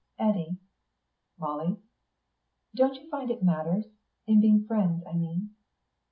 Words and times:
"Eddy." 0.17 0.57
"Molly?" 1.37 1.77
"Don't 2.73 2.95
you 2.95 3.07
find 3.11 3.29
it 3.29 3.43
matters? 3.43 3.85
In 4.25 4.41
being 4.41 4.65
friends, 4.65 5.03
I 5.07 5.13
mean?" 5.13 5.51